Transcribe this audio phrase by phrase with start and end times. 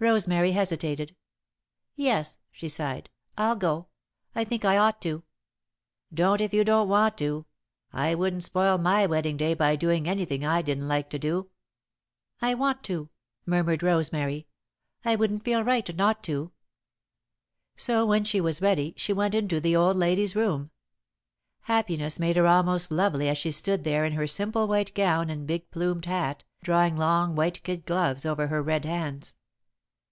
[0.00, 1.16] Rosemary hesitated.
[1.96, 3.86] "Yes," she sighed, "I'll go.
[4.34, 5.22] I think I ought to."
[6.12, 7.46] "Don't if you don't want to.
[7.90, 11.48] I wouldn't spoil my wedding day by doing anything I didn't like to do."
[12.38, 13.10] [Sidenote: Grandmother Relaxes] "I want to,"
[13.46, 14.46] murmured Rosemary.
[15.06, 16.52] "I wouldn't feel right not to."
[17.78, 20.70] So, when she was ready, she went into the old lady's room.
[21.62, 25.46] Happiness made her almost lovely as she stood there in her simple white gown and
[25.46, 29.34] big plumed hat, drawing long white kid gloves over her red hands.